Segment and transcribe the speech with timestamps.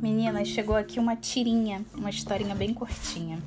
[0.00, 3.38] Meninas, chegou aqui uma tirinha, uma historinha bem curtinha.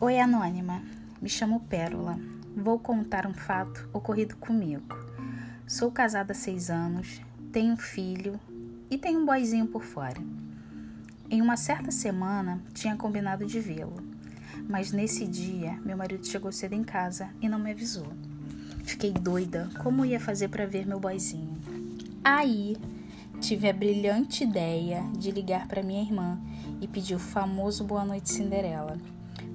[0.00, 0.82] Oi, Anônima.
[1.22, 2.18] Me chamo Pérola.
[2.56, 4.96] Vou contar um fato ocorrido comigo.
[5.68, 7.20] Sou casada há seis anos,
[7.52, 8.40] tenho um filho
[8.90, 10.20] e tenho um boizinho por fora.
[11.30, 14.02] Em uma certa semana, tinha combinado de vê-lo,
[14.68, 18.12] mas nesse dia, meu marido chegou cedo em casa e não me avisou.
[18.88, 21.58] Fiquei doida como ia fazer para ver meu boizinho.
[22.24, 22.74] Aí,
[23.38, 26.40] tive a brilhante ideia de ligar para minha irmã
[26.80, 28.96] e pedir o famoso Boa Noite Cinderela,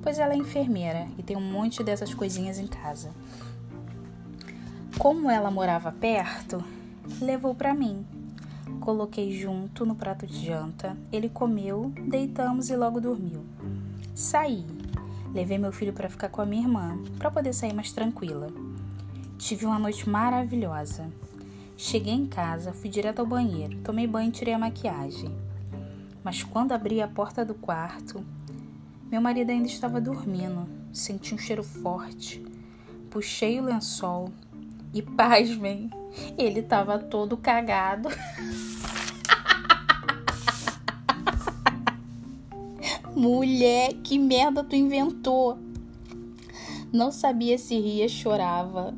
[0.03, 3.09] pois ela é enfermeira e tem um monte dessas coisinhas em casa.
[4.99, 6.63] Como ela morava perto,
[7.19, 8.05] levou para mim.
[8.79, 13.43] Coloquei junto no prato de janta, ele comeu, deitamos e logo dormiu.
[14.13, 14.63] Saí.
[15.33, 18.53] Levei meu filho para ficar com a minha irmã, para poder sair mais tranquila.
[19.43, 21.11] Tive uma noite maravilhosa.
[21.75, 25.35] Cheguei em casa, fui direto ao banheiro, tomei banho e tirei a maquiagem.
[26.23, 28.25] Mas quando abri a porta do quarto,
[29.11, 30.65] meu marido ainda estava dormindo.
[30.93, 32.41] Senti um cheiro forte.
[33.09, 34.31] Puxei o lençol
[34.93, 35.89] e, pasmem,
[36.37, 38.07] ele estava todo cagado.
[43.13, 45.59] Mulher, que merda tu inventou?
[46.93, 48.95] Não sabia se ria, chorava.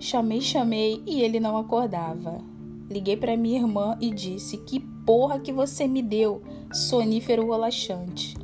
[0.00, 2.40] Chamei, chamei e ele não acordava.
[2.88, 6.40] Liguei para minha irmã e disse: Que porra que você me deu?
[6.72, 8.36] Sonífero relaxante.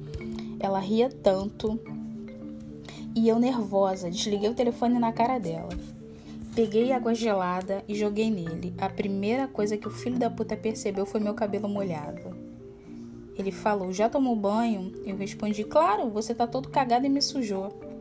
[0.59, 1.79] Ela ria tanto.
[3.15, 5.71] E eu nervosa, desliguei o telefone na cara dela.
[6.55, 8.75] Peguei água gelada e joguei nele.
[8.79, 12.37] A primeira coisa que o filho da puta percebeu foi meu cabelo molhado.
[13.37, 14.93] Ele falou: Já tomou banho?
[15.07, 17.94] Eu respondi: Claro, você tá todo cagado e me sujou.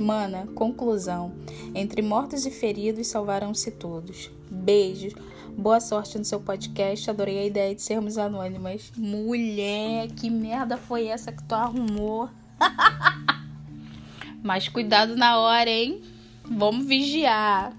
[0.00, 1.30] Mana, conclusão.
[1.74, 4.30] Entre mortos e feridos, salvaram-se todos.
[4.50, 5.12] Beijos.
[5.54, 7.10] Boa sorte no seu podcast.
[7.10, 8.90] Adorei a ideia de sermos anônimas.
[8.96, 12.30] Mulher, que merda foi essa que tu arrumou?
[14.42, 16.00] Mas cuidado na hora, hein?
[16.50, 17.76] Vamos vigiar.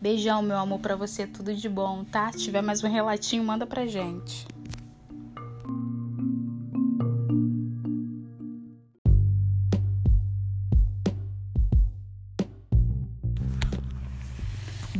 [0.00, 1.26] Beijão, meu amor, pra você.
[1.26, 2.30] Tudo de bom, tá?
[2.30, 4.46] Se tiver mais um relatinho, manda pra gente.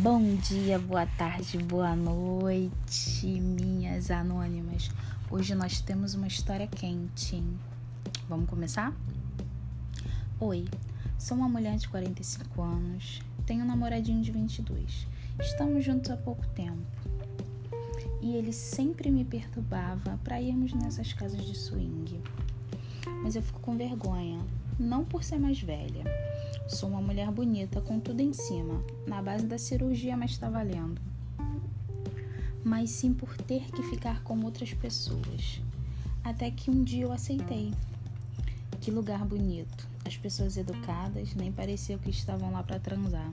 [0.05, 4.91] Bom dia, boa tarde, boa noite, minhas anônimas.
[5.31, 7.43] Hoje nós temos uma história quente.
[8.29, 8.95] Vamos começar?
[10.39, 10.69] Oi,
[11.19, 15.07] sou uma mulher de 45 anos, tenho um namoradinho de 22.
[15.41, 16.85] Estamos juntos há pouco tempo.
[18.21, 22.21] E ele sempre me perturbava para irmos nessas casas de swing.
[23.23, 24.39] Mas eu fico com vergonha,
[24.79, 26.05] não por ser mais velha
[26.67, 30.99] Sou uma mulher bonita, com tudo em cima, na base da cirurgia, mas está valendo.
[32.65, 35.61] Mas sim por ter que ficar com outras pessoas.
[36.25, 37.71] Até que um dia eu aceitei.
[38.81, 39.87] Que lugar bonito.
[40.07, 43.31] As pessoas educadas nem pareciam que estavam lá para transar.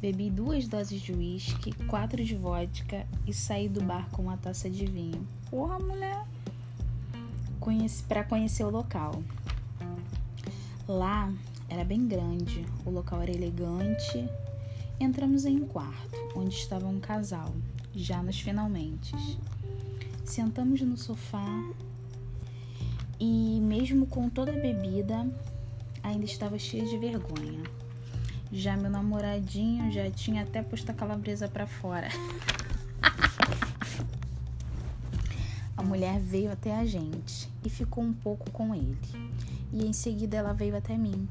[0.00, 4.70] Bebi duas doses de uísque, quatro de vodka e saí do bar com uma taça
[4.70, 5.26] de vinho.
[5.50, 6.24] Porra, mulher!
[7.58, 9.20] Conheci, para conhecer o local.
[10.88, 11.30] Lá
[11.68, 14.26] era bem grande, o local era elegante.
[14.98, 17.52] Entramos em um quarto, onde estava um casal,
[17.94, 19.14] já nos finalmente.
[20.24, 21.44] Sentamos no sofá
[23.20, 25.30] e, mesmo com toda a bebida,
[26.02, 27.62] ainda estava cheia de vergonha.
[28.50, 32.08] Já meu namoradinho já tinha até posto a calabresa para fora.
[35.76, 38.96] a mulher veio até a gente e ficou um pouco com ele.
[39.72, 41.28] E em seguida ela veio até mim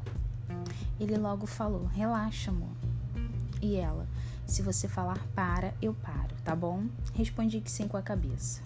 [1.00, 2.76] ele logo falou: Relaxa, amor.
[3.62, 4.08] E ela:
[4.46, 6.86] Se você falar para, eu paro, tá bom?
[7.14, 8.62] Respondi que sim com a cabeça.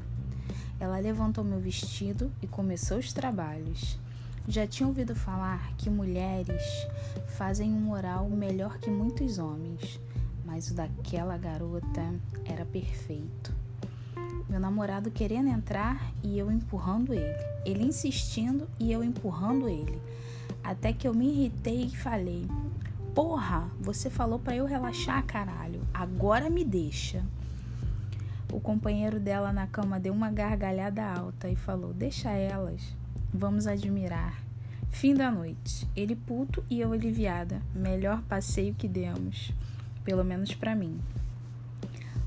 [0.79, 3.99] Ela levantou meu vestido e começou os trabalhos.
[4.47, 6.63] Já tinha ouvido falar que mulheres
[7.37, 9.99] fazem um oral melhor que muitos homens,
[10.43, 12.01] mas o daquela garota
[12.45, 13.60] era perfeito.
[14.51, 17.37] Meu namorado querendo entrar e eu empurrando ele.
[17.65, 19.97] Ele insistindo e eu empurrando ele.
[20.61, 22.45] Até que eu me irritei e falei:
[23.15, 25.79] Porra, você falou para eu relaxar, caralho.
[25.93, 27.23] Agora me deixa.
[28.51, 32.93] O companheiro dela na cama deu uma gargalhada alta e falou: Deixa elas,
[33.33, 34.37] vamos admirar.
[34.89, 35.87] Fim da noite.
[35.95, 37.61] Ele puto e eu aliviada.
[37.73, 39.53] Melhor passeio que demos.
[40.03, 40.99] Pelo menos para mim.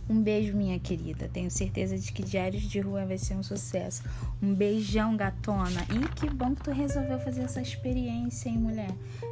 [0.09, 1.29] Um beijo, minha querida.
[1.33, 4.03] Tenho certeza de que Diários de Rua vai ser um sucesso.
[4.43, 5.87] Um beijão, gatona.
[5.91, 8.91] E que bom que tu resolveu fazer essa experiência, hein, mulher?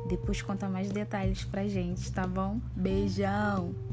[0.09, 2.59] Depois conta mais detalhes pra gente, tá bom?
[2.75, 3.92] Beijão!